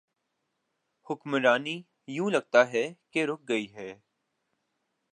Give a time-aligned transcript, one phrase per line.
[1.07, 1.81] حکمرانی
[2.07, 3.91] یوں لگتا ہے کہ رک گئی ہے۔